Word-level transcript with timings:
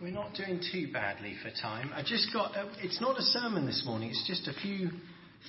We're 0.00 0.12
not 0.12 0.32
doing 0.34 0.60
too 0.72 0.92
badly 0.92 1.34
for 1.42 1.50
time. 1.60 1.90
I 1.92 2.02
just 2.02 2.32
got, 2.32 2.56
uh, 2.56 2.66
it's 2.80 3.00
not 3.00 3.18
a 3.18 3.22
sermon 3.22 3.66
this 3.66 3.82
morning, 3.84 4.10
it's 4.10 4.24
just 4.28 4.46
a 4.46 4.52
few 4.60 4.90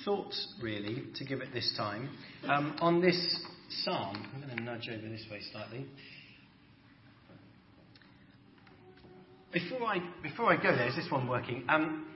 thoughts 0.04 0.54
really 0.60 1.04
to 1.16 1.24
give 1.24 1.40
at 1.40 1.52
this 1.52 1.72
time 1.76 2.10
um, 2.48 2.76
on 2.80 3.00
this 3.00 3.16
psalm. 3.84 4.26
I'm 4.34 4.40
going 4.42 4.56
to 4.56 4.62
nudge 4.64 4.88
over 4.92 5.08
this 5.08 5.24
way 5.30 5.38
slightly. 5.52 5.86
Before 9.52 9.84
I, 9.84 9.98
before 10.20 10.52
I 10.52 10.56
go 10.60 10.76
there, 10.76 10.88
is 10.88 10.96
this 10.96 11.06
one 11.12 11.28
working? 11.28 11.64
Um, 11.68 12.08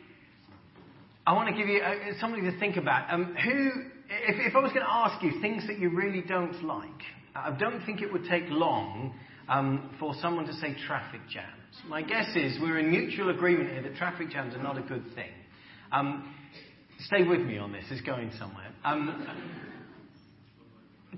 I 1.24 1.34
want 1.34 1.48
to 1.50 1.54
give 1.54 1.68
you 1.68 1.82
uh, 1.82 2.18
something 2.20 2.42
to 2.42 2.58
think 2.58 2.76
about. 2.76 3.14
Um, 3.14 3.36
who, 3.44 3.70
if, 4.10 4.50
if 4.50 4.56
I 4.56 4.58
was 4.58 4.72
going 4.72 4.84
to 4.84 4.92
ask 4.92 5.22
you 5.22 5.40
things 5.40 5.68
that 5.68 5.78
you 5.78 5.90
really 5.90 6.22
don't 6.22 6.64
like, 6.64 6.88
I 7.36 7.56
don't 7.56 7.86
think 7.86 8.02
it 8.02 8.12
would 8.12 8.24
take 8.28 8.44
long 8.48 9.14
um, 9.48 9.94
for 10.00 10.14
someone 10.20 10.46
to 10.46 10.52
say 10.54 10.74
traffic 10.84 11.20
jams. 11.74 11.90
My 11.90 12.02
guess 12.02 12.28
is 12.34 12.58
we're 12.60 12.78
in 12.78 12.90
mutual 12.90 13.30
agreement 13.30 13.70
here 13.70 13.82
that 13.82 13.96
traffic 13.96 14.30
jams 14.30 14.54
are 14.54 14.62
not 14.62 14.78
a 14.78 14.82
good 14.82 15.04
thing. 15.14 15.30
Um, 15.92 16.34
stay 17.00 17.24
with 17.24 17.40
me 17.40 17.58
on 17.58 17.72
this, 17.72 17.84
it's 17.90 18.00
going 18.02 18.30
somewhere. 18.38 18.70
Um, 18.84 19.26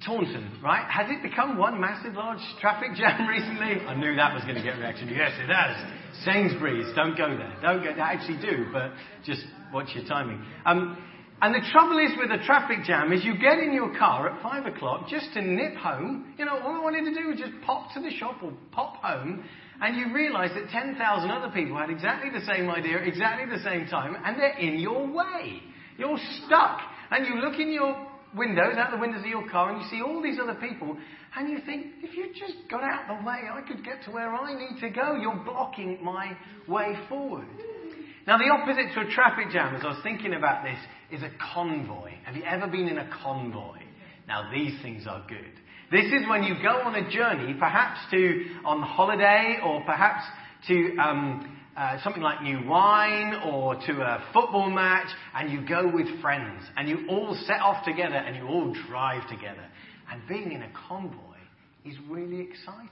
Taunton, 0.04 0.60
right? 0.62 0.86
Has 0.90 1.06
it 1.08 1.22
become 1.22 1.56
one 1.56 1.80
massive 1.80 2.14
large 2.14 2.40
traffic 2.60 2.94
jam 2.96 3.26
recently? 3.28 3.80
I 3.86 3.94
knew 3.94 4.14
that 4.14 4.34
was 4.34 4.42
going 4.42 4.56
to 4.56 4.62
get 4.62 4.78
reaction. 4.78 5.08
Yes, 5.08 5.32
it 5.38 5.48
has. 5.48 6.24
Sainsbury's, 6.24 6.94
don't 6.94 7.16
go 7.16 7.28
there. 7.28 7.56
Don't 7.62 7.82
go. 7.82 7.94
They 7.94 8.00
actually 8.00 8.38
do, 8.38 8.66
but 8.72 8.92
just 9.24 9.42
watch 9.72 9.88
your 9.94 10.04
timing. 10.04 10.44
Um, 10.66 10.98
and 11.40 11.54
the 11.54 11.66
trouble 11.70 11.98
is 11.98 12.12
with 12.16 12.30
a 12.30 12.44
traffic 12.44 12.84
jam 12.84 13.12
is 13.12 13.24
you 13.24 13.38
get 13.38 13.58
in 13.58 13.72
your 13.72 13.96
car 13.98 14.28
at 14.28 14.42
five 14.42 14.66
o'clock 14.66 15.08
just 15.08 15.32
to 15.34 15.40
nip 15.42 15.76
home. 15.76 16.34
You 16.38 16.44
know, 16.44 16.58
all 16.58 16.76
I 16.76 16.82
wanted 16.82 17.04
to 17.04 17.14
do 17.14 17.28
was 17.28 17.38
just 17.38 17.52
pop 17.64 17.92
to 17.94 18.00
the 18.00 18.10
shop 18.10 18.42
or 18.42 18.52
pop 18.72 18.96
home, 19.02 19.44
and 19.80 19.96
you 19.96 20.14
realise 20.14 20.50
that 20.54 20.70
10,000 20.70 21.30
other 21.30 21.52
people 21.52 21.76
had 21.76 21.90
exactly 21.90 22.30
the 22.30 22.44
same 22.46 22.70
idea 22.70 22.98
exactly 22.98 23.46
the 23.46 23.62
same 23.62 23.86
time, 23.86 24.16
and 24.24 24.38
they're 24.38 24.58
in 24.58 24.78
your 24.78 25.06
way. 25.06 25.62
You're 25.98 26.18
stuck. 26.44 26.80
And 27.10 27.26
you 27.26 27.40
look 27.40 27.58
in 27.58 27.72
your 27.72 28.06
windows, 28.36 28.76
out 28.76 28.90
the 28.90 28.98
windows 28.98 29.20
of 29.20 29.26
your 29.26 29.48
car, 29.48 29.72
and 29.72 29.82
you 29.82 29.88
see 29.88 30.02
all 30.02 30.22
these 30.22 30.38
other 30.42 30.54
people, 30.54 30.96
and 31.36 31.50
you 31.50 31.58
think, 31.64 31.86
if 32.02 32.16
you 32.16 32.28
just 32.34 32.68
got 32.70 32.82
out 32.82 33.10
of 33.10 33.18
the 33.18 33.26
way, 33.26 33.42
I 33.52 33.60
could 33.66 33.84
get 33.84 34.02
to 34.04 34.10
where 34.10 34.32
I 34.34 34.54
need 34.54 34.80
to 34.80 34.90
go. 34.90 35.16
You're 35.16 35.42
blocking 35.44 35.98
my 36.02 36.36
way 36.66 36.94
forward. 37.08 37.46
Now, 38.26 38.38
the 38.38 38.50
opposite 38.50 38.92
to 38.94 39.06
a 39.06 39.10
traffic 39.10 39.50
jam, 39.52 39.76
as 39.76 39.82
I 39.84 39.88
was 39.88 40.00
thinking 40.02 40.34
about 40.34 40.64
this, 40.64 40.78
is 41.12 41.22
a 41.22 41.30
convoy. 41.54 42.10
Have 42.24 42.34
you 42.34 42.42
ever 42.42 42.66
been 42.66 42.88
in 42.88 42.98
a 42.98 43.08
convoy? 43.22 43.78
Now, 44.26 44.50
these 44.52 44.80
things 44.82 45.06
are 45.06 45.24
good. 45.28 45.52
This 45.90 46.06
is 46.06 46.28
when 46.28 46.42
you 46.42 46.54
go 46.60 46.80
on 46.80 46.96
a 46.96 47.08
journey, 47.08 47.54
perhaps 47.54 48.00
to 48.10 48.44
on 48.64 48.82
holiday, 48.82 49.58
or 49.64 49.82
perhaps 49.84 50.24
to 50.66 50.96
um, 50.96 51.58
uh, 51.76 52.02
something 52.02 52.22
like 52.22 52.42
new 52.42 52.66
wine, 52.66 53.34
or 53.52 53.76
to 53.76 53.92
a 53.92 54.24
football 54.32 54.68
match, 54.68 55.06
and 55.34 55.52
you 55.52 55.66
go 55.66 55.88
with 55.92 56.20
friends, 56.20 56.64
and 56.76 56.88
you 56.88 57.06
all 57.08 57.38
set 57.46 57.60
off 57.60 57.84
together, 57.84 58.16
and 58.16 58.34
you 58.34 58.48
all 58.48 58.74
drive 58.88 59.28
together. 59.28 59.64
And 60.10 60.26
being 60.28 60.50
in 60.50 60.62
a 60.62 60.70
convoy 60.88 61.38
is 61.84 61.94
really 62.08 62.40
exciting. 62.40 62.88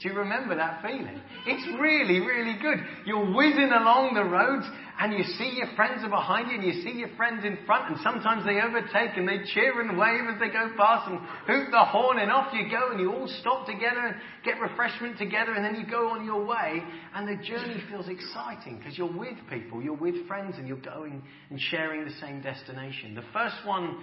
Do 0.00 0.08
you 0.08 0.14
remember 0.16 0.56
that 0.56 0.80
feeling? 0.80 1.20
It's 1.46 1.66
really, 1.78 2.20
really 2.20 2.56
good. 2.56 2.78
You're 3.04 3.36
whizzing 3.36 3.68
along 3.68 4.14
the 4.14 4.24
roads 4.24 4.64
and 4.98 5.12
you 5.12 5.24
see 5.36 5.56
your 5.56 5.68
friends 5.76 6.00
are 6.02 6.08
behind 6.08 6.48
you 6.48 6.56
and 6.56 6.64
you 6.64 6.80
see 6.80 6.96
your 6.96 7.12
friends 7.16 7.44
in 7.44 7.58
front 7.66 7.92
and 7.92 8.00
sometimes 8.00 8.46
they 8.46 8.64
overtake 8.64 9.16
and 9.16 9.28
they 9.28 9.44
cheer 9.52 9.80
and 9.80 9.98
wave 9.98 10.24
as 10.32 10.40
they 10.40 10.48
go 10.48 10.72
past 10.76 11.04
and 11.04 11.20
hoot 11.44 11.68
the 11.70 11.84
horn 11.84 12.18
and 12.18 12.32
off 12.32 12.48
you 12.52 12.64
go 12.70 12.92
and 12.92 13.00
you 13.00 13.12
all 13.12 13.28
stop 13.40 13.66
together 13.66 14.00
and 14.00 14.16
get 14.42 14.58
refreshment 14.60 15.18
together 15.18 15.52
and 15.52 15.64
then 15.64 15.76
you 15.76 15.84
go 15.84 16.08
on 16.08 16.24
your 16.24 16.44
way 16.46 16.80
and 17.14 17.28
the 17.28 17.36
journey 17.44 17.76
feels 17.90 18.08
exciting 18.08 18.78
because 18.78 18.96
you're 18.96 19.12
with 19.12 19.36
people, 19.50 19.82
you're 19.82 19.92
with 20.00 20.26
friends 20.26 20.54
and 20.56 20.66
you're 20.66 20.80
going 20.80 21.22
and 21.50 21.60
sharing 21.60 22.06
the 22.06 22.14
same 22.20 22.40
destination. 22.40 23.14
The 23.14 23.28
first 23.34 23.56
one 23.66 24.00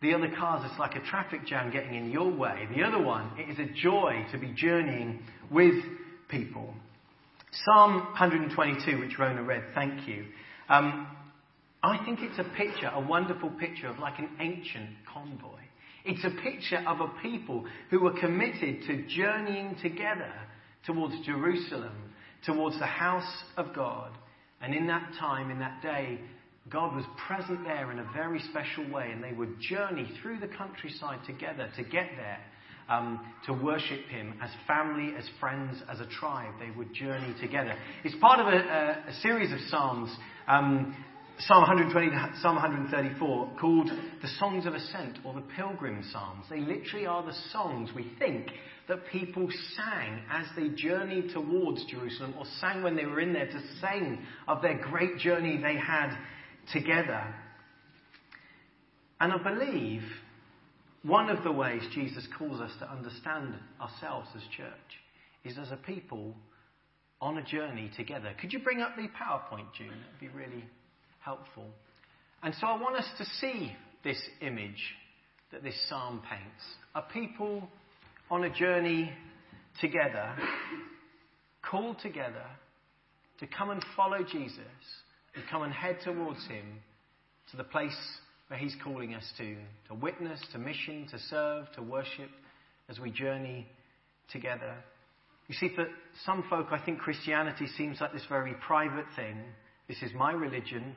the 0.00 0.14
other 0.14 0.30
cars, 0.38 0.62
it's 0.68 0.78
like 0.78 0.94
a 0.94 1.00
traffic 1.00 1.44
jam 1.46 1.72
getting 1.72 1.94
in 1.94 2.10
your 2.10 2.30
way. 2.30 2.68
The 2.74 2.84
other 2.84 3.02
one, 3.02 3.32
it 3.36 3.50
is 3.50 3.58
a 3.58 3.72
joy 3.72 4.26
to 4.32 4.38
be 4.38 4.52
journeying 4.54 5.20
with 5.50 5.74
people. 6.28 6.72
Psalm 7.64 7.96
122, 7.96 9.00
which 9.00 9.18
Rona 9.18 9.42
read, 9.42 9.64
thank 9.74 10.06
you. 10.06 10.26
Um, 10.68 11.08
I 11.82 12.04
think 12.04 12.20
it's 12.22 12.38
a 12.38 12.56
picture, 12.56 12.90
a 12.92 13.00
wonderful 13.00 13.50
picture 13.50 13.88
of 13.88 13.98
like 13.98 14.18
an 14.18 14.28
ancient 14.40 14.90
convoy. 15.12 15.60
It's 16.04 16.24
a 16.24 16.42
picture 16.42 16.82
of 16.86 17.00
a 17.00 17.08
people 17.22 17.64
who 17.90 18.00
were 18.00 18.18
committed 18.18 18.82
to 18.86 19.06
journeying 19.08 19.76
together 19.82 20.32
towards 20.86 21.14
Jerusalem, 21.24 22.12
towards 22.46 22.78
the 22.78 22.86
house 22.86 23.42
of 23.56 23.74
God. 23.74 24.12
And 24.60 24.74
in 24.74 24.86
that 24.88 25.12
time, 25.18 25.50
in 25.50 25.58
that 25.60 25.82
day, 25.82 26.20
God 26.70 26.94
was 26.94 27.04
present 27.26 27.64
there 27.64 27.90
in 27.90 27.98
a 27.98 28.10
very 28.14 28.40
special 28.50 28.90
way, 28.92 29.10
and 29.12 29.22
they 29.22 29.32
would 29.32 29.60
journey 29.60 30.10
through 30.20 30.40
the 30.40 30.48
countryside 30.48 31.20
together 31.26 31.70
to 31.76 31.82
get 31.82 32.10
there 32.16 32.38
um, 32.88 33.20
to 33.46 33.52
worship 33.52 34.06
Him 34.08 34.34
as 34.42 34.50
family, 34.66 35.14
as 35.16 35.24
friends, 35.40 35.82
as 35.90 36.00
a 36.00 36.06
tribe. 36.06 36.54
They 36.58 36.70
would 36.76 36.92
journey 36.92 37.34
together. 37.40 37.74
It's 38.04 38.16
part 38.20 38.40
of 38.40 38.46
a, 38.46 38.56
a, 38.56 39.10
a 39.10 39.20
series 39.22 39.52
of 39.52 39.58
Psalms. 39.68 40.14
Um, 40.46 40.96
Psalm 41.40 41.60
120 41.60 42.40
Psalm 42.42 42.56
134 42.56 43.52
called 43.60 43.88
the 44.20 44.28
Songs 44.40 44.66
of 44.66 44.74
Ascent 44.74 45.18
or 45.24 45.34
the 45.34 45.44
Pilgrim 45.54 46.02
Psalms. 46.10 46.44
They 46.50 46.58
literally 46.58 47.06
are 47.06 47.24
the 47.24 47.36
songs 47.52 47.90
we 47.94 48.10
think 48.18 48.48
that 48.88 49.06
people 49.12 49.48
sang 49.76 50.22
as 50.32 50.46
they 50.56 50.70
journeyed 50.70 51.30
towards 51.32 51.84
Jerusalem 51.84 52.34
or 52.36 52.44
sang 52.60 52.82
when 52.82 52.96
they 52.96 53.04
were 53.04 53.20
in 53.20 53.32
there 53.32 53.46
to 53.46 53.60
sing 53.80 54.18
of 54.48 54.62
their 54.62 54.78
great 54.78 55.18
journey 55.18 55.60
they 55.62 55.76
had 55.76 56.10
together. 56.72 57.22
And 59.20 59.32
I 59.32 59.38
believe 59.38 60.02
one 61.02 61.30
of 61.30 61.42
the 61.44 61.52
ways 61.52 61.82
Jesus 61.92 62.26
calls 62.38 62.60
us 62.60 62.72
to 62.80 62.90
understand 62.90 63.54
ourselves 63.80 64.28
as 64.36 64.42
church 64.56 64.68
is 65.44 65.56
as 65.58 65.70
a 65.70 65.76
people 65.76 66.34
on 67.20 67.38
a 67.38 67.42
journey 67.42 67.90
together. 67.96 68.32
Could 68.40 68.52
you 68.52 68.60
bring 68.60 68.80
up 68.80 68.94
the 68.96 69.08
PowerPoint, 69.08 69.72
June? 69.76 69.88
That 69.88 70.12
would 70.12 70.20
be 70.20 70.28
really 70.28 70.64
helpful. 71.20 71.66
And 72.42 72.54
so 72.60 72.66
I 72.66 72.80
want 72.80 72.96
us 72.96 73.08
to 73.18 73.24
see 73.40 73.72
this 74.04 74.20
image 74.40 74.94
that 75.50 75.62
this 75.62 75.74
psalm 75.88 76.22
paints. 76.28 76.64
A 76.94 77.02
people 77.02 77.68
on 78.30 78.44
a 78.44 78.50
journey 78.50 79.10
together, 79.80 80.34
called 81.62 81.98
together 82.00 82.44
to 83.40 83.46
come 83.46 83.70
and 83.70 83.84
follow 83.96 84.22
Jesus 84.22 84.62
come 85.50 85.62
and 85.62 85.72
head 85.72 85.98
towards 86.04 86.44
Him 86.46 86.64
to 87.50 87.56
the 87.56 87.64
place 87.64 87.96
where 88.48 88.58
He's 88.58 88.76
calling 88.82 89.14
us 89.14 89.24
to 89.38 89.56
to 89.88 89.94
witness, 89.94 90.40
to 90.52 90.58
mission, 90.58 91.06
to 91.10 91.18
serve, 91.18 91.66
to 91.76 91.82
worship 91.82 92.30
as 92.88 92.98
we 92.98 93.10
journey 93.10 93.66
together. 94.32 94.74
You 95.48 95.54
see, 95.54 95.70
for 95.74 95.86
some 96.26 96.44
folk, 96.50 96.68
I 96.70 96.78
think 96.78 96.98
Christianity 96.98 97.66
seems 97.76 98.00
like 98.00 98.12
this 98.12 98.24
very 98.28 98.54
private 98.66 99.06
thing. 99.16 99.38
This 99.88 100.02
is 100.02 100.12
my 100.14 100.32
religion, 100.32 100.94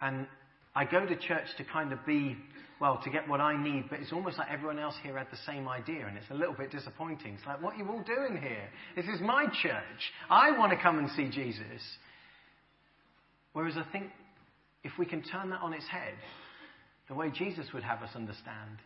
and 0.00 0.26
I 0.74 0.84
go 0.84 1.06
to 1.06 1.16
church 1.16 1.46
to 1.58 1.64
kind 1.64 1.92
of 1.92 2.04
be, 2.04 2.36
well, 2.80 3.00
to 3.04 3.10
get 3.10 3.28
what 3.28 3.40
I 3.40 3.62
need, 3.62 3.84
but 3.88 4.00
it's 4.00 4.12
almost 4.12 4.38
like 4.38 4.50
everyone 4.50 4.80
else 4.80 4.94
here 5.04 5.16
had 5.16 5.28
the 5.30 5.38
same 5.46 5.68
idea, 5.68 6.06
and 6.06 6.16
it's 6.16 6.30
a 6.30 6.34
little 6.34 6.54
bit 6.54 6.72
disappointing. 6.72 7.34
It's 7.34 7.46
like, 7.46 7.62
what 7.62 7.74
are 7.74 7.76
you 7.76 7.88
all 7.88 8.02
doing 8.02 8.42
here? 8.42 8.68
This 8.96 9.04
is 9.04 9.20
my 9.20 9.46
church. 9.62 10.12
I 10.28 10.58
want 10.58 10.72
to 10.72 10.78
come 10.78 10.98
and 10.98 11.08
see 11.10 11.28
Jesus. 11.30 11.82
Whereas 13.52 13.74
I 13.76 13.84
think 13.92 14.10
if 14.84 14.92
we 14.98 15.06
can 15.06 15.22
turn 15.22 15.50
that 15.50 15.60
on 15.60 15.72
its 15.72 15.86
head, 15.86 16.14
the 17.08 17.14
way 17.14 17.30
Jesus 17.30 17.66
would 17.72 17.82
have 17.82 18.02
us 18.02 18.10
understand 18.14 18.78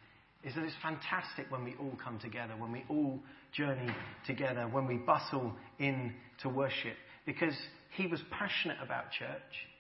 is 0.45 0.55
that 0.55 0.65
it's 0.65 0.75
fantastic 0.83 1.47
when 1.51 1.65
we 1.65 1.75
all 1.81 1.97
come 2.03 2.19
together, 2.19 2.55
when 2.57 2.73
we 2.73 2.85
all 2.89 3.19
journey 3.53 3.93
together, 4.27 4.69
when 4.71 4.87
we 4.87 4.97
bustle 4.97 5.53
in 5.79 6.13
to 6.43 6.49
worship. 6.49 6.97
Because 7.25 7.55
he 7.97 8.07
was 8.07 8.21
passionate 8.31 8.77
about 8.83 9.11
church. 9.11 9.29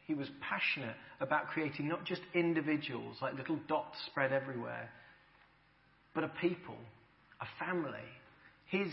He 0.07 0.15
was 0.15 0.29
passionate 0.41 0.97
about 1.21 1.49
creating 1.49 1.89
not 1.89 2.05
just 2.05 2.23
individuals, 2.35 3.17
like 3.21 3.35
little 3.35 3.59
dots 3.69 3.99
spread 4.07 4.33
everywhere, 4.33 4.89
but 6.15 6.25
a 6.25 6.31
people, 6.41 6.77
a 7.41 7.65
family, 7.65 7.99
his 8.67 8.89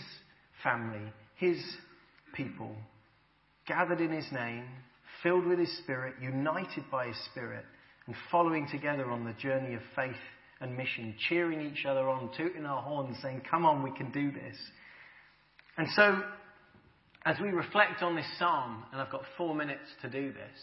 family, 0.63 1.12
his 1.36 1.57
people, 2.34 2.75
gathered 3.68 4.01
in 4.01 4.12
his 4.12 4.25
name, 4.31 4.66
filled 5.24 5.46
with 5.46 5.58
his 5.58 5.75
spirit, 5.80 6.14
united 6.22 6.84
by 6.92 7.08
his 7.08 7.18
spirit 7.31 7.66
and 8.06 8.16
following 8.30 8.68
together 8.70 9.10
on 9.10 9.24
the 9.24 9.34
journey 9.34 9.74
of 9.74 9.81
faith 9.96 10.16
and 10.60 10.78
mission, 10.78 11.16
cheering 11.30 11.62
each 11.62 11.86
other 11.86 12.10
on, 12.10 12.30
tooting 12.38 12.66
our 12.66 12.81
horns, 12.81 13.18
saying, 13.22 13.42
Come 13.50 13.66
on, 13.66 13.81
we 13.81 13.92
can 13.92 14.12
do 14.12 14.31
this. 14.31 14.58
And 15.78 15.88
so, 15.96 16.22
as 17.25 17.38
we 17.42 17.50
reflect 17.50 18.02
on 18.02 18.16
this 18.16 18.28
psalm, 18.38 18.84
and 18.92 19.02
I've 19.02 19.12
got 19.12 19.24
four 19.38 19.56
minutes 19.56 19.90
to 20.02 20.10
do 20.10 20.31
this, 20.34 20.60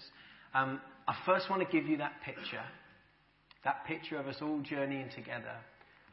um, 0.55 0.81
I 1.09 1.15
first 1.27 1.51
want 1.51 1.63
to 1.63 1.69
give 1.69 1.89
you 1.89 1.97
that 1.99 2.13
picture, 2.25 2.65
that 3.65 3.85
picture 3.87 4.19
of 4.19 4.27
us 4.27 4.37
all 4.43 4.61
journeying 4.61 5.11
together. 5.15 5.57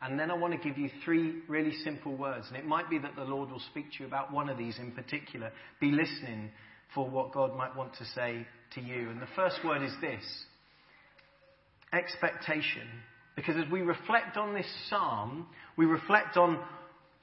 And 0.02 0.20
then 0.20 0.30
I 0.30 0.36
want 0.36 0.54
to 0.54 0.60
give 0.60 0.78
you 0.78 0.90
three 1.04 1.42
really 1.48 1.74
simple 1.84 2.16
words. 2.16 2.46
And 2.50 2.58
it 2.58 2.66
might 2.66 2.90
be 2.90 3.00
that 3.00 3.16
the 3.16 3.24
Lord 3.24 3.50
will 3.50 3.62
speak 3.72 3.92
to 3.94 4.00
you 4.02 4.06
about 4.06 4.32
one 4.32 4.48
of 4.48 4.58
these 4.58 4.78
in 4.78 4.92
particular. 4.92 5.52
Be 5.82 5.92
listening 5.92 6.52
for 6.94 7.10
what 7.10 7.34
God 7.34 7.56
might 7.56 7.76
want 7.76 7.94
to 7.96 8.06
say 8.06 8.46
to 8.76 8.82
you. 8.82 9.10
And 9.10 9.22
the 9.22 9.28
first 9.36 9.60
word 9.64 9.84
is 9.84 9.94
this 10.02 10.24
expectation. 11.94 12.88
Because 13.36 13.56
as 13.56 13.72
we 13.72 13.82
reflect 13.82 14.36
on 14.36 14.54
this 14.54 14.68
psalm, 14.90 15.48
we 15.78 15.86
reflect 15.86 16.38
on 16.38 16.60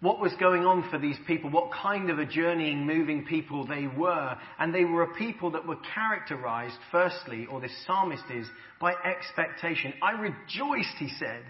what 0.01 0.21
was 0.21 0.33
going 0.39 0.65
on 0.65 0.89
for 0.91 0.99
these 0.99 1.17
people, 1.27 1.51
what 1.51 1.73
kind 1.73 2.11
of 2.11 2.19
a 2.19 2.27
journeying, 2.27 2.87
moving 2.87 3.25
people 3.25 3.67
they 3.67 3.87
were. 3.87 4.37
And 4.59 4.75
they 4.75 4.85
were 4.85 5.03
a 5.03 5.15
people 5.15 5.51
that 5.53 5.67
were 5.67 5.79
characterized, 5.95 6.77
firstly, 6.93 7.47
or 7.51 7.61
this 7.61 7.75
psalmist 7.87 8.25
is, 8.33 8.47
by 8.81 8.93
expectation. 8.93 9.95
I 10.03 10.13
rejoiced, 10.13 10.97
he 10.99 11.09
said, 11.19 11.43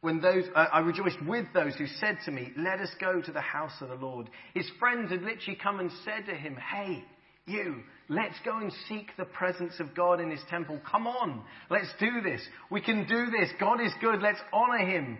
when 0.00 0.20
those, 0.20 0.44
uh, 0.54 0.66
I 0.72 0.80
rejoiced 0.80 1.22
with 1.26 1.46
those 1.52 1.74
who 1.74 1.86
said 1.86 2.18
to 2.24 2.30
me, 2.30 2.52
let 2.56 2.80
us 2.80 2.90
go 3.00 3.20
to 3.20 3.32
the 3.32 3.40
house 3.40 3.74
of 3.80 3.88
the 3.88 3.94
Lord. 3.94 4.30
His 4.54 4.68
friends 4.78 5.10
had 5.10 5.22
literally 5.22 5.58
come 5.62 5.80
and 5.80 5.90
said 6.04 6.26
to 6.26 6.34
him, 6.34 6.56
hey, 6.56 7.04
you, 7.46 7.82
let's 8.08 8.36
go 8.44 8.58
and 8.58 8.72
seek 8.88 9.08
the 9.16 9.24
presence 9.24 9.74
of 9.80 9.94
God 9.94 10.20
in 10.20 10.30
His 10.30 10.42
temple. 10.48 10.80
Come 10.90 11.06
on, 11.06 11.42
let's 11.68 11.92
do 11.98 12.20
this. 12.22 12.40
We 12.70 12.80
can 12.80 13.06
do 13.06 13.26
this. 13.26 13.50
God 13.58 13.80
is 13.80 13.92
good. 14.00 14.22
Let's 14.22 14.40
honor 14.52 14.86
Him. 14.86 15.18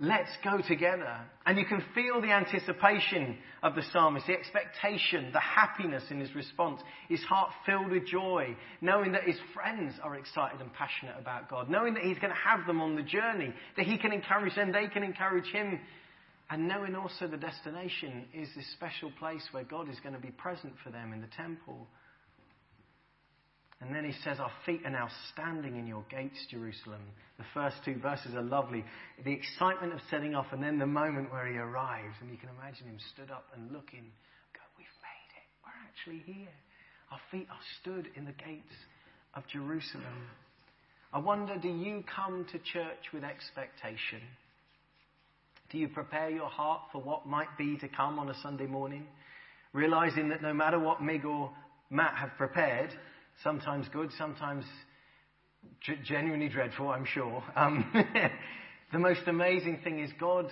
Let's 0.00 0.30
go 0.42 0.60
together. 0.66 1.16
And 1.46 1.58
you 1.58 1.64
can 1.64 1.82
feel 1.94 2.20
the 2.20 2.32
anticipation 2.32 3.38
of 3.62 3.74
the 3.74 3.82
psalmist, 3.92 4.26
the 4.26 4.32
expectation, 4.32 5.30
the 5.32 5.40
happiness 5.40 6.02
in 6.10 6.18
his 6.18 6.34
response, 6.34 6.80
his 7.08 7.22
heart 7.22 7.50
filled 7.64 7.90
with 7.90 8.06
joy, 8.06 8.56
knowing 8.80 9.12
that 9.12 9.24
his 9.24 9.38
friends 9.54 9.94
are 10.02 10.16
excited 10.16 10.60
and 10.60 10.72
passionate 10.72 11.16
about 11.18 11.48
God, 11.48 11.70
knowing 11.70 11.94
that 11.94 12.02
he's 12.02 12.18
going 12.18 12.32
to 12.32 12.48
have 12.48 12.66
them 12.66 12.80
on 12.80 12.96
the 12.96 13.02
journey, 13.02 13.52
that 13.76 13.86
he 13.86 13.98
can 13.98 14.12
encourage 14.12 14.54
them, 14.54 14.72
they 14.72 14.88
can 14.88 15.02
encourage 15.02 15.46
him, 15.52 15.78
and 16.50 16.68
knowing 16.68 16.94
also 16.94 17.28
the 17.28 17.36
destination 17.36 18.26
is 18.34 18.48
this 18.56 18.70
special 18.72 19.10
place 19.18 19.46
where 19.52 19.64
God 19.64 19.88
is 19.88 20.00
going 20.00 20.14
to 20.14 20.20
be 20.20 20.32
present 20.32 20.74
for 20.82 20.90
them 20.90 21.12
in 21.12 21.20
the 21.20 21.28
temple. 21.36 21.86
And 23.82 23.94
then 23.94 24.04
he 24.04 24.12
says, 24.22 24.38
Our 24.38 24.52
feet 24.64 24.82
are 24.84 24.90
now 24.90 25.08
standing 25.32 25.76
in 25.76 25.86
your 25.86 26.04
gates, 26.08 26.38
Jerusalem. 26.50 27.02
The 27.36 27.44
first 27.52 27.76
two 27.84 27.96
verses 27.96 28.34
are 28.34 28.42
lovely. 28.42 28.84
The 29.24 29.32
excitement 29.32 29.92
of 29.92 29.98
setting 30.08 30.34
off, 30.34 30.46
and 30.52 30.62
then 30.62 30.78
the 30.78 30.86
moment 30.86 31.32
where 31.32 31.46
he 31.46 31.58
arrives. 31.58 32.14
And 32.20 32.30
you 32.30 32.36
can 32.36 32.48
imagine 32.60 32.86
him 32.86 32.98
stood 33.12 33.30
up 33.30 33.46
and 33.56 33.72
looking, 33.72 34.06
go, 34.54 34.62
We've 34.78 34.86
made 35.02 35.30
it. 35.34 35.46
We're 35.64 35.82
actually 35.82 36.32
here. 36.32 36.52
Our 37.10 37.20
feet 37.30 37.48
are 37.50 37.64
stood 37.80 38.08
in 38.16 38.24
the 38.24 38.32
gates 38.32 38.72
of 39.34 39.42
Jerusalem. 39.48 40.28
I 41.12 41.18
wonder, 41.18 41.58
do 41.60 41.68
you 41.68 42.04
come 42.14 42.46
to 42.52 42.58
church 42.58 43.12
with 43.12 43.24
expectation? 43.24 44.20
Do 45.70 45.78
you 45.78 45.88
prepare 45.88 46.30
your 46.30 46.48
heart 46.48 46.82
for 46.92 47.02
what 47.02 47.26
might 47.26 47.58
be 47.58 47.76
to 47.78 47.88
come 47.88 48.18
on 48.18 48.30
a 48.30 48.34
Sunday 48.42 48.66
morning? 48.66 49.06
Realizing 49.72 50.28
that 50.28 50.40
no 50.40 50.54
matter 50.54 50.78
what 50.78 51.02
Mig 51.02 51.24
or 51.24 51.50
Matt 51.90 52.14
have 52.16 52.30
prepared, 52.38 52.90
sometimes 53.42 53.86
good, 53.92 54.10
sometimes 54.18 54.64
genuinely 56.04 56.48
dreadful, 56.48 56.88
I'm 56.88 57.04
sure. 57.04 57.42
Um, 57.56 57.90
the 58.92 58.98
most 58.98 59.22
amazing 59.26 59.80
thing 59.84 60.00
is 60.00 60.10
God 60.18 60.46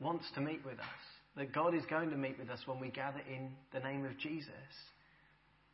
wants 0.00 0.26
to 0.34 0.40
meet 0.40 0.64
with 0.64 0.78
us. 0.78 0.86
That 1.36 1.52
God 1.52 1.74
is 1.74 1.84
going 1.88 2.10
to 2.10 2.16
meet 2.16 2.38
with 2.38 2.50
us 2.50 2.60
when 2.66 2.80
we 2.80 2.88
gather 2.88 3.20
in 3.28 3.50
the 3.72 3.80
name 3.80 4.04
of 4.04 4.18
Jesus. 4.18 4.50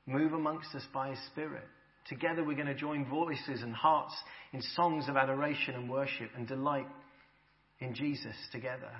Move 0.06 0.32
amongst 0.32 0.74
us 0.74 0.84
by 0.92 1.10
His 1.10 1.18
Spirit. 1.32 1.64
Together 2.08 2.44
we're 2.44 2.56
going 2.56 2.66
to 2.66 2.74
join 2.74 3.06
voices 3.06 3.62
and 3.62 3.74
hearts 3.74 4.14
in 4.52 4.60
songs 4.60 5.08
of 5.08 5.16
adoration 5.16 5.74
and 5.74 5.88
worship 5.88 6.30
and 6.36 6.46
delight 6.46 6.86
in 7.80 7.94
Jesus 7.94 8.34
together. 8.52 8.90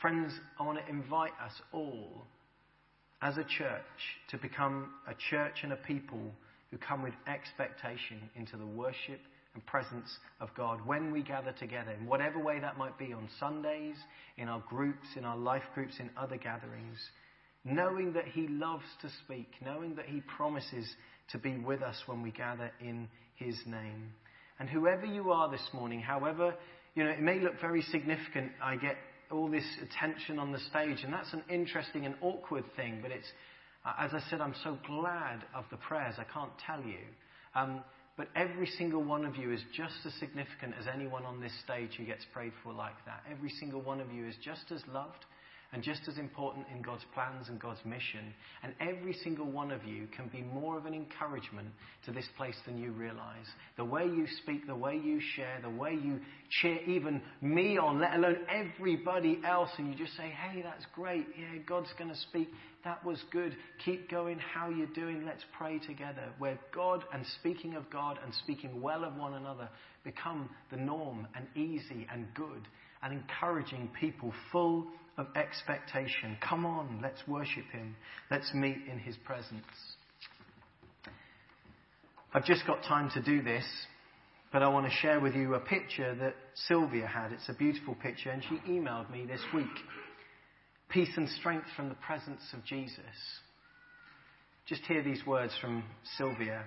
Friends, 0.00 0.32
I 0.58 0.64
want 0.64 0.78
to 0.78 0.90
invite 0.90 1.32
us 1.44 1.52
all 1.72 2.24
as 3.20 3.36
a 3.36 3.44
church 3.44 3.82
to 4.30 4.38
become 4.38 4.90
a 5.06 5.14
church 5.30 5.58
and 5.62 5.72
a 5.72 5.76
people 5.76 6.32
who 6.74 6.78
come 6.84 7.02
with 7.02 7.14
expectation 7.28 8.28
into 8.34 8.56
the 8.56 8.66
worship 8.66 9.20
and 9.54 9.64
presence 9.64 10.18
of 10.40 10.48
God 10.56 10.84
when 10.84 11.12
we 11.12 11.22
gather 11.22 11.52
together, 11.52 11.92
in 11.92 12.06
whatever 12.06 12.40
way 12.40 12.58
that 12.58 12.76
might 12.76 12.98
be 12.98 13.12
on 13.12 13.28
Sundays, 13.38 13.94
in 14.38 14.48
our 14.48 14.62
groups, 14.68 15.06
in 15.16 15.24
our 15.24 15.36
life 15.36 15.62
groups, 15.72 15.94
in 16.00 16.10
other 16.16 16.36
gatherings, 16.36 16.98
knowing 17.64 18.12
that 18.14 18.26
He 18.26 18.48
loves 18.48 18.82
to 19.02 19.08
speak, 19.24 19.48
knowing 19.64 19.94
that 19.94 20.06
He 20.06 20.20
promises 20.36 20.88
to 21.30 21.38
be 21.38 21.56
with 21.58 21.80
us 21.80 21.96
when 22.06 22.22
we 22.22 22.32
gather 22.32 22.72
in 22.80 23.08
His 23.36 23.56
name. 23.66 24.12
And 24.58 24.68
whoever 24.68 25.06
you 25.06 25.30
are 25.30 25.48
this 25.48 25.68
morning, 25.72 26.00
however 26.00 26.54
you 26.96 27.04
know, 27.04 27.10
it 27.10 27.20
may 27.20 27.38
look 27.38 27.60
very 27.60 27.82
significant. 27.82 28.50
I 28.62 28.76
get 28.76 28.96
all 29.30 29.48
this 29.48 29.66
attention 29.80 30.40
on 30.40 30.50
the 30.50 30.58
stage, 30.58 31.04
and 31.04 31.12
that's 31.12 31.32
an 31.32 31.44
interesting 31.48 32.04
and 32.04 32.16
awkward 32.20 32.64
thing, 32.76 32.98
but 33.00 33.12
it's, 33.12 33.26
as 33.84 34.12
I 34.14 34.20
said, 34.30 34.40
I'm 34.40 34.54
so 34.62 34.78
glad 34.86 35.44
of 35.54 35.64
the 35.70 35.76
prayers, 35.76 36.14
I 36.18 36.24
can't 36.24 36.52
tell 36.66 36.82
you. 36.82 37.00
Um, 37.54 37.82
but 38.16 38.28
every 38.36 38.66
single 38.66 39.02
one 39.02 39.24
of 39.24 39.36
you 39.36 39.52
is 39.52 39.60
just 39.76 39.94
as 40.06 40.14
significant 40.14 40.74
as 40.78 40.86
anyone 40.92 41.24
on 41.24 41.40
this 41.40 41.52
stage 41.64 41.90
who 41.98 42.04
gets 42.04 42.24
prayed 42.32 42.52
for 42.62 42.72
like 42.72 43.04
that. 43.06 43.22
Every 43.30 43.50
single 43.50 43.82
one 43.82 44.00
of 44.00 44.12
you 44.12 44.26
is 44.26 44.36
just 44.42 44.70
as 44.70 44.80
loved 44.92 45.24
and 45.72 45.82
just 45.82 46.02
as 46.06 46.18
important 46.18 46.66
in 46.72 46.80
God's 46.80 47.04
plans 47.12 47.48
and 47.48 47.60
God's 47.60 47.84
mission. 47.84 48.32
And 48.62 48.72
every 48.80 49.12
single 49.24 49.46
one 49.46 49.72
of 49.72 49.84
you 49.84 50.06
can 50.16 50.28
be 50.28 50.40
more 50.40 50.78
of 50.78 50.86
an 50.86 50.94
encouragement 50.94 51.66
to 52.04 52.12
this 52.12 52.28
place 52.36 52.54
than 52.64 52.78
you 52.78 52.92
realize. 52.92 53.46
The 53.76 53.84
way 53.84 54.04
you 54.04 54.28
speak, 54.42 54.68
the 54.68 54.76
way 54.76 55.00
you 55.02 55.20
share, 55.34 55.58
the 55.60 55.70
way 55.70 55.98
you 56.00 56.20
cheer 56.62 56.78
even 56.86 57.20
me 57.40 57.76
on, 57.76 57.98
let 58.00 58.14
alone 58.14 58.46
everybody 58.48 59.40
else, 59.44 59.70
and 59.76 59.88
you 59.88 59.96
just 59.96 60.16
say, 60.16 60.30
hey, 60.30 60.62
that's 60.62 60.86
great. 60.94 61.26
Yeah, 61.36 61.58
God's 61.66 61.92
going 61.98 62.10
to 62.10 62.20
speak. 62.30 62.50
That 62.84 63.02
was 63.04 63.18
good. 63.30 63.56
Keep 63.84 64.10
going. 64.10 64.38
How 64.38 64.68
you 64.68 64.86
doing? 64.94 65.24
Let's 65.24 65.44
pray 65.56 65.78
together. 65.78 66.28
Where 66.38 66.58
God 66.74 67.04
and 67.12 67.24
speaking 67.40 67.74
of 67.74 67.88
God 67.90 68.18
and 68.22 68.34
speaking 68.34 68.82
well 68.82 69.04
of 69.04 69.16
one 69.16 69.34
another 69.34 69.68
become 70.04 70.50
the 70.70 70.76
norm 70.76 71.26
and 71.34 71.46
easy 71.56 72.06
and 72.12 72.26
good 72.34 72.68
and 73.02 73.12
encouraging 73.12 73.90
people 73.98 74.32
full 74.52 74.86
of 75.16 75.28
expectation. 75.36 76.36
Come 76.46 76.66
on, 76.66 77.00
let's 77.02 77.26
worship 77.26 77.64
Him. 77.72 77.96
Let's 78.30 78.52
meet 78.52 78.78
in 78.90 78.98
His 78.98 79.16
presence. 79.24 79.64
I've 82.34 82.44
just 82.44 82.66
got 82.66 82.82
time 82.82 83.10
to 83.14 83.22
do 83.22 83.42
this, 83.42 83.64
but 84.52 84.62
I 84.62 84.68
want 84.68 84.86
to 84.86 84.92
share 84.92 85.20
with 85.20 85.34
you 85.34 85.54
a 85.54 85.60
picture 85.60 86.14
that 86.16 86.34
Sylvia 86.66 87.06
had. 87.06 87.32
It's 87.32 87.48
a 87.48 87.54
beautiful 87.54 87.94
picture, 87.94 88.30
and 88.30 88.42
she 88.42 88.56
emailed 88.70 89.10
me 89.10 89.24
this 89.24 89.40
week. 89.54 89.66
Peace 90.94 91.10
and 91.16 91.28
strength 91.28 91.66
from 91.74 91.88
the 91.88 91.96
presence 91.96 92.40
of 92.52 92.64
Jesus. 92.64 93.00
Just 94.68 94.82
hear 94.82 95.02
these 95.02 95.26
words 95.26 95.52
from 95.60 95.82
Sylvia. 96.16 96.62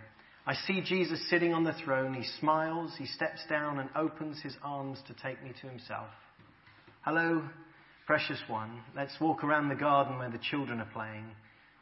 I 0.46 0.53
see 0.53 0.81
Jesus 0.81 1.29
sitting 1.29 1.53
on 1.53 1.63
the 1.63 1.72
throne. 1.86 2.13
He 2.13 2.27
smiles, 2.41 2.91
he 2.98 3.05
steps 3.05 3.39
down 3.50 3.79
and 3.79 3.89
opens 3.96 4.41
his 4.41 4.53
arms 4.62 5.00
to 5.07 5.13
take 5.13 5.41
me 5.41 5.53
to 5.62 5.67
himself. 5.69 6.10
Hello, 7.05 7.41
precious 8.05 8.39
one. 8.50 8.81
Let's 8.98 9.15
walk 9.22 9.46
around 9.46 9.69
the 9.69 9.75
garden 9.75 10.17
where 10.19 10.29
the 10.29 10.39
children 10.51 10.81
are 10.81 10.91
playing. 10.91 11.27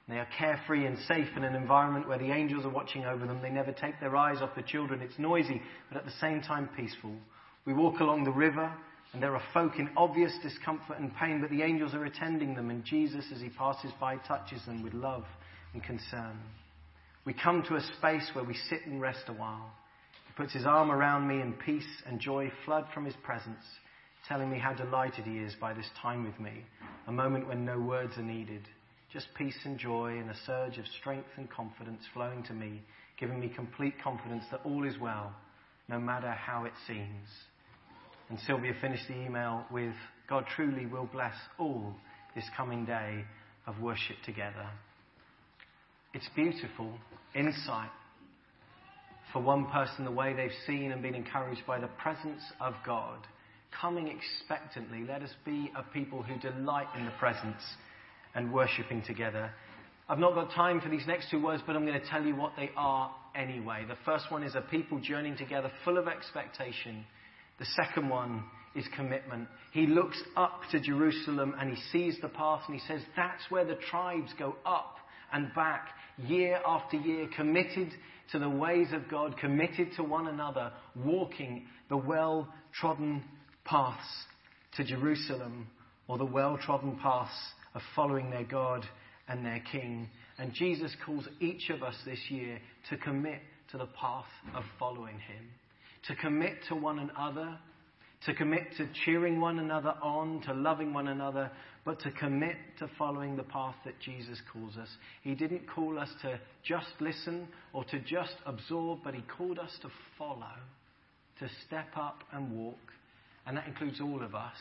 They 0.07 0.19
are 0.19 0.27
carefree 0.37 0.85
and 0.85 0.99
safe 1.07 1.29
in 1.35 1.43
an 1.43 1.55
environment 1.55 2.07
where 2.07 2.19
the 2.19 2.31
angels 2.31 2.63
are 2.63 2.69
watching 2.69 3.05
over 3.05 3.25
them. 3.25 3.41
They 3.41 3.49
never 3.49 3.71
take 3.71 3.99
their 3.99 4.15
eyes 4.15 4.43
off 4.43 4.53
the 4.55 4.61
children. 4.61 5.01
It's 5.01 5.17
noisy, 5.17 5.63
but 5.89 5.97
at 5.97 6.05
the 6.05 6.19
same 6.21 6.41
time 6.41 6.69
peaceful. 6.77 7.15
We 7.65 7.73
walk 7.73 8.01
along 8.01 8.23
the 8.23 8.31
river, 8.31 8.71
and 9.15 9.23
there 9.23 9.33
are 9.33 9.41
folk 9.53 9.79
in 9.79 9.89
obvious 9.95 10.33
discomfort 10.43 10.99
and 10.99 11.15
pain, 11.15 11.39
but 11.39 11.49
the 11.49 11.61
angels 11.61 11.93
are 11.93 12.03
attending 12.03 12.53
them, 12.53 12.69
and 12.69 12.83
Jesus, 12.83 13.23
as 13.33 13.39
he 13.39 13.47
passes 13.47 13.91
by, 13.97 14.17
touches 14.17 14.59
them 14.65 14.83
with 14.83 14.93
love 14.93 15.23
and 15.73 15.81
concern. 15.81 16.37
We 17.23 17.33
come 17.33 17.63
to 17.63 17.77
a 17.77 17.81
space 17.97 18.29
where 18.33 18.43
we 18.43 18.57
sit 18.69 18.85
and 18.85 18.99
rest 18.99 19.23
a 19.29 19.33
while. 19.33 19.71
He 20.27 20.33
puts 20.35 20.51
his 20.51 20.65
arm 20.65 20.91
around 20.91 21.29
me, 21.29 21.39
and 21.39 21.57
peace 21.57 21.87
and 22.05 22.19
joy 22.19 22.51
flood 22.65 22.87
from 22.93 23.05
his 23.05 23.15
presence 23.23 23.63
telling 24.27 24.51
me 24.51 24.59
how 24.59 24.73
delighted 24.73 25.23
he 25.23 25.37
is 25.37 25.53
by 25.61 25.73
this 25.73 25.89
time 26.01 26.25
with 26.25 26.37
me, 26.37 26.65
a 27.07 27.11
moment 27.11 27.47
when 27.47 27.63
no 27.63 27.79
words 27.79 28.17
are 28.17 28.23
needed, 28.23 28.63
just 29.13 29.27
peace 29.37 29.57
and 29.63 29.77
joy 29.77 30.17
and 30.17 30.29
a 30.29 30.35
surge 30.45 30.77
of 30.77 30.85
strength 30.99 31.29
and 31.37 31.49
confidence 31.49 32.01
flowing 32.13 32.43
to 32.43 32.53
me, 32.53 32.81
giving 33.17 33.39
me 33.39 33.47
complete 33.47 33.93
confidence 34.03 34.43
that 34.51 34.59
all 34.65 34.85
is 34.85 34.99
well, 34.99 35.31
no 35.87 35.99
matter 35.99 36.31
how 36.31 36.65
it 36.65 36.73
seems. 36.85 37.29
And 38.29 38.39
Sylvia 38.47 38.73
finished 38.81 39.07
the 39.07 39.15
email 39.15 39.65
with 39.71 39.93
God 40.27 40.45
truly 40.55 40.85
will 40.85 41.09
bless 41.11 41.35
all 41.59 41.93
this 42.33 42.45
coming 42.57 42.85
day 42.85 43.23
of 43.67 43.79
worship 43.79 44.17
together. 44.25 44.67
It's 46.13 46.27
beautiful 46.35 46.93
insight 47.35 47.89
for 49.31 49.41
one 49.41 49.65
person 49.65 50.05
the 50.05 50.11
way 50.11 50.33
they've 50.33 50.49
seen 50.65 50.91
and 50.91 51.01
been 51.01 51.15
encouraged 51.15 51.61
by 51.67 51.79
the 51.79 51.87
presence 51.87 52.41
of 52.59 52.73
God 52.85 53.19
coming 53.79 54.07
expectantly. 54.07 55.03
Let 55.05 55.21
us 55.21 55.31
be 55.45 55.71
a 55.75 55.83
people 55.83 56.23
who 56.23 56.37
delight 56.39 56.87
in 56.97 57.05
the 57.05 57.11
presence 57.11 57.61
and 58.33 58.53
worshipping 58.53 59.01
together. 59.03 59.51
I've 60.07 60.19
not 60.19 60.35
got 60.35 60.51
time 60.51 60.81
for 60.81 60.89
these 60.89 61.05
next 61.07 61.29
two 61.31 61.41
words, 61.41 61.63
but 61.65 61.75
I'm 61.75 61.85
going 61.85 61.99
to 61.99 62.07
tell 62.07 62.23
you 62.23 62.35
what 62.35 62.53
they 62.55 62.69
are 62.77 63.13
anyway. 63.35 63.85
The 63.87 63.97
first 64.05 64.31
one 64.31 64.43
is 64.43 64.55
a 64.55 64.61
people 64.61 64.99
journeying 64.99 65.37
together 65.37 65.71
full 65.83 65.97
of 65.97 66.07
expectation. 66.07 67.05
The 67.59 67.65
second 67.75 68.09
one 68.09 68.43
is 68.75 68.85
commitment. 68.95 69.47
He 69.71 69.87
looks 69.87 70.21
up 70.35 70.61
to 70.71 70.79
Jerusalem 70.79 71.55
and 71.59 71.69
he 71.75 71.81
sees 71.91 72.17
the 72.21 72.27
path 72.27 72.63
and 72.67 72.79
he 72.79 72.85
says, 72.87 73.01
That's 73.15 73.43
where 73.49 73.65
the 73.65 73.79
tribes 73.89 74.31
go 74.37 74.55
up 74.65 74.97
and 75.31 75.53
back, 75.53 75.89
year 76.17 76.59
after 76.65 76.97
year, 76.97 77.27
committed 77.35 77.89
to 78.31 78.39
the 78.39 78.49
ways 78.49 78.87
of 78.93 79.09
God, 79.09 79.37
committed 79.37 79.89
to 79.95 80.03
one 80.03 80.27
another, 80.27 80.71
walking 80.95 81.67
the 81.89 81.97
well 81.97 82.47
trodden 82.79 83.23
paths 83.63 84.25
to 84.77 84.83
Jerusalem 84.83 85.67
or 86.07 86.17
the 86.17 86.25
well 86.25 86.57
trodden 86.57 86.97
paths 87.01 87.31
of 87.73 87.81
following 87.95 88.29
their 88.29 88.43
God 88.43 88.85
and 89.27 89.45
their 89.45 89.61
King. 89.71 90.09
And 90.37 90.53
Jesus 90.53 90.95
calls 91.05 91.27
each 91.39 91.69
of 91.69 91.83
us 91.83 91.95
this 92.05 92.19
year 92.29 92.59
to 92.89 92.97
commit 92.97 93.41
to 93.71 93.77
the 93.77 93.87
path 93.87 94.25
of 94.53 94.63
following 94.79 95.19
Him, 95.19 95.45
to 96.07 96.15
commit 96.15 96.57
to 96.69 96.75
one 96.75 96.99
another, 96.99 97.57
to 98.25 98.33
commit 98.33 98.63
to 98.77 98.87
cheering 99.05 99.39
one 99.39 99.59
another 99.59 99.95
on, 100.01 100.41
to 100.41 100.53
loving 100.53 100.93
one 100.93 101.07
another, 101.07 101.51
but 101.83 101.99
to 102.01 102.11
commit 102.11 102.55
to 102.79 102.89
following 102.97 103.35
the 103.35 103.43
path 103.43 103.75
that 103.85 103.99
Jesus 103.99 104.41
calls 104.51 104.77
us. 104.77 104.89
He 105.21 105.35
didn't 105.35 105.69
call 105.69 105.99
us 105.99 106.09
to 106.23 106.39
just 106.63 106.89
listen 106.99 107.47
or 107.73 107.83
to 107.85 107.99
just 107.99 108.35
absorb, 108.45 108.99
but 109.03 109.13
He 109.13 109.21
called 109.37 109.59
us 109.59 109.71
to 109.81 109.89
follow, 110.17 110.55
to 111.39 111.47
step 111.67 111.89
up 111.95 112.23
and 112.33 112.51
walk. 112.51 112.91
And 113.45 113.57
that 113.57 113.67
includes 113.67 114.01
all 114.01 114.23
of 114.23 114.33
us. 114.33 114.55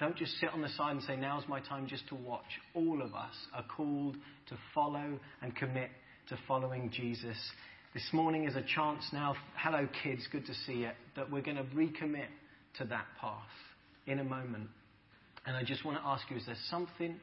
Don't 0.00 0.16
just 0.16 0.32
sit 0.40 0.48
on 0.48 0.62
the 0.62 0.68
side 0.70 0.92
and 0.92 1.02
say, 1.02 1.16
now's 1.16 1.44
my 1.46 1.60
time 1.60 1.86
just 1.86 2.08
to 2.08 2.14
watch. 2.14 2.42
All 2.74 3.00
of 3.02 3.14
us 3.14 3.34
are 3.54 3.64
called 3.76 4.16
to 4.48 4.56
follow 4.74 5.20
and 5.40 5.54
commit 5.54 5.90
to 6.28 6.38
following 6.48 6.90
Jesus. 6.90 7.36
This 7.94 8.08
morning 8.12 8.44
is 8.44 8.56
a 8.56 8.62
chance 8.62 9.04
now, 9.12 9.36
hello 9.56 9.86
kids, 10.02 10.26
good 10.32 10.44
to 10.46 10.54
see 10.66 10.78
you, 10.78 10.90
that 11.14 11.30
we're 11.30 11.42
going 11.42 11.58
to 11.58 11.62
recommit 11.62 12.26
to 12.78 12.84
that 12.86 13.06
path 13.20 13.38
in 14.08 14.18
a 14.18 14.24
moment. 14.24 14.66
And 15.46 15.56
I 15.56 15.62
just 15.62 15.84
want 15.84 15.98
to 15.98 16.04
ask 16.04 16.28
you 16.28 16.36
is 16.36 16.44
there 16.44 16.56
something 16.70 17.14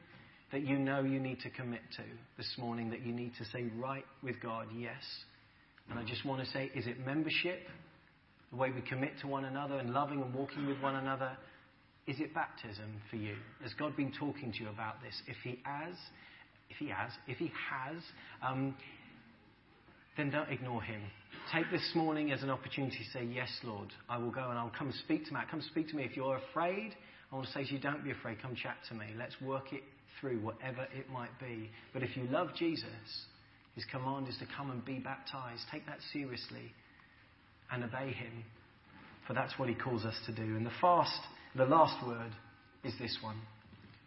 that 0.50 0.66
you 0.66 0.78
know 0.78 1.02
you 1.02 1.20
need 1.20 1.40
to 1.40 1.50
commit 1.50 1.82
to 1.98 2.02
this 2.38 2.50
morning 2.56 2.88
that 2.88 3.04
you 3.04 3.12
need 3.12 3.32
to 3.36 3.44
say 3.52 3.66
right 3.76 4.06
with 4.22 4.40
God? 4.40 4.68
Yes. 4.74 5.02
And 5.90 5.98
I 5.98 6.04
just 6.04 6.24
want 6.24 6.42
to 6.42 6.50
say, 6.50 6.70
is 6.74 6.86
it 6.86 7.04
membership? 7.04 7.60
The 8.50 8.56
way 8.56 8.70
we 8.70 8.80
commit 8.80 9.12
to 9.20 9.26
one 9.26 9.44
another 9.44 9.76
and 9.76 9.92
loving 9.92 10.22
and 10.22 10.32
walking 10.32 10.66
with 10.66 10.80
one 10.80 10.94
another? 10.94 11.36
Is 12.06 12.18
it 12.18 12.32
baptism 12.32 12.94
for 13.10 13.16
you? 13.16 13.34
Has 13.62 13.74
God 13.74 13.94
been 13.94 14.10
talking 14.18 14.50
to 14.52 14.58
you 14.58 14.70
about 14.70 15.02
this? 15.02 15.20
If 15.26 15.36
He 15.44 15.60
has, 15.64 15.96
if 16.70 16.78
He 16.78 16.88
has, 16.88 17.12
if 17.28 17.36
He 17.36 17.52
has, 17.70 18.02
um, 18.42 18.74
then 20.16 20.30
don't 20.30 20.50
ignore 20.50 20.82
Him. 20.82 21.00
Take 21.52 21.70
this 21.70 21.92
morning 21.94 22.32
as 22.32 22.42
an 22.42 22.50
opportunity 22.50 22.98
to 22.98 23.18
say, 23.18 23.24
Yes, 23.24 23.50
Lord, 23.64 23.88
I 24.08 24.18
will 24.18 24.30
go 24.30 24.48
and 24.50 24.58
I'll 24.58 24.72
come 24.76 24.92
speak 25.04 25.26
to 25.26 25.32
Matt. 25.32 25.50
Come 25.50 25.62
speak 25.62 25.88
to 25.88 25.96
me. 25.96 26.04
If 26.04 26.16
you're 26.16 26.40
afraid, 26.50 26.94
I 27.30 27.34
want 27.34 27.46
to 27.46 27.52
say 27.52 27.64
to 27.64 27.72
you, 27.72 27.78
don't 27.78 28.04
be 28.04 28.10
afraid. 28.10 28.40
Come 28.40 28.54
chat 28.54 28.76
to 28.88 28.94
me. 28.94 29.06
Let's 29.18 29.34
work 29.40 29.72
it 29.72 29.82
through, 30.20 30.40
whatever 30.40 30.86
it 30.96 31.10
might 31.10 31.38
be. 31.40 31.70
But 31.92 32.02
if 32.02 32.16
you 32.16 32.24
love 32.24 32.48
Jesus, 32.56 32.86
His 33.74 33.84
command 33.86 34.28
is 34.28 34.36
to 34.38 34.46
come 34.56 34.70
and 34.70 34.84
be 34.84 34.98
baptized. 34.98 35.62
Take 35.70 35.86
that 35.86 35.98
seriously 36.12 36.72
and 37.70 37.84
obey 37.84 38.12
Him. 38.12 38.44
For 39.26 39.32
that's 39.32 39.58
what 39.58 39.68
He 39.68 39.74
calls 39.74 40.04
us 40.04 40.16
to 40.26 40.32
do. 40.32 40.42
And 40.42 40.66
the 40.66 40.72
fast, 40.80 41.20
the 41.56 41.64
last 41.64 42.06
word 42.06 42.32
is 42.84 42.92
this 43.00 43.16
one 43.22 43.40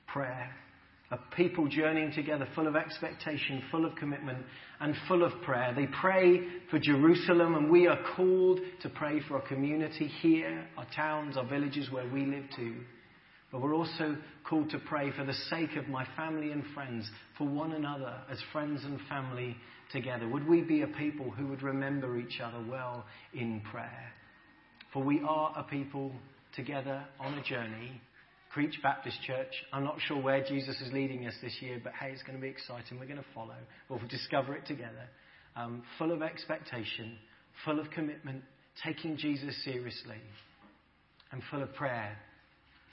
prayer. 0.07 0.49
People 1.35 1.67
journeying 1.67 2.11
together 2.13 2.47
full 2.55 2.67
of 2.67 2.75
expectation, 2.75 3.63
full 3.71 3.85
of 3.85 3.95
commitment, 3.95 4.39
and 4.79 4.95
full 5.07 5.23
of 5.23 5.31
prayer. 5.43 5.73
They 5.75 5.87
pray 6.01 6.41
for 6.69 6.79
Jerusalem, 6.79 7.55
and 7.55 7.69
we 7.69 7.87
are 7.87 7.99
called 8.15 8.59
to 8.81 8.89
pray 8.89 9.21
for 9.27 9.35
our 9.35 9.47
community 9.47 10.07
here, 10.07 10.67
our 10.77 10.87
towns, 10.95 11.37
our 11.37 11.45
villages 11.45 11.91
where 11.91 12.07
we 12.11 12.25
live 12.25 12.45
too. 12.55 12.75
But 13.51 13.61
we're 13.61 13.75
also 13.75 14.17
called 14.49 14.69
to 14.71 14.79
pray 14.79 15.11
for 15.11 15.23
the 15.23 15.33
sake 15.49 15.75
of 15.77 15.87
my 15.87 16.05
family 16.15 16.51
and 16.51 16.63
friends, 16.73 17.09
for 17.37 17.47
one 17.47 17.73
another 17.73 18.15
as 18.29 18.39
friends 18.51 18.83
and 18.83 18.99
family 19.07 19.55
together. 19.91 20.27
Would 20.27 20.47
we 20.47 20.61
be 20.61 20.81
a 20.81 20.87
people 20.87 21.31
who 21.31 21.47
would 21.47 21.61
remember 21.61 22.17
each 22.17 22.41
other 22.41 22.63
well 22.69 23.05
in 23.33 23.61
prayer? 23.71 24.11
For 24.91 25.03
we 25.03 25.21
are 25.27 25.53
a 25.55 25.63
people 25.63 26.11
together 26.55 27.05
on 27.19 27.35
a 27.35 27.43
journey 27.43 28.01
Creech 28.55 28.81
Baptist 28.81 29.21
Church. 29.27 29.51
I'm 29.73 29.83
not 29.83 29.97
sure 30.07 30.15
where 30.15 30.41
Jesus 30.41 30.79
is 30.79 30.93
leading 30.93 31.27
us 31.27 31.33
this 31.43 31.57
year, 31.59 31.77
but 31.83 31.91
hey, 31.99 32.11
it's 32.13 32.23
going 32.23 32.37
to 32.37 32.41
be 32.41 32.47
exciting. 32.47 32.97
We're 32.97 33.05
going 33.05 33.17
to 33.17 33.25
follow. 33.33 33.57
We'll 33.89 33.99
discover 34.07 34.55
it 34.55 34.65
together. 34.65 35.09
Um, 35.57 35.83
full 35.97 36.13
of 36.13 36.21
expectation, 36.21 37.17
full 37.65 37.81
of 37.81 37.91
commitment, 37.91 38.43
taking 38.81 39.17
Jesus 39.17 39.61
seriously, 39.65 40.21
and 41.33 41.41
full 41.51 41.63
of 41.63 41.75
prayer 41.75 42.17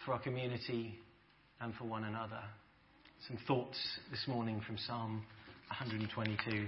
for 0.04 0.14
our 0.14 0.18
community 0.18 0.98
and 1.60 1.72
for 1.76 1.84
one 1.84 2.02
another. 2.02 2.42
Some 3.28 3.38
thoughts 3.46 3.78
this 4.10 4.24
morning 4.26 4.60
from 4.66 4.76
Psalm 4.78 5.22
122. 5.68 6.66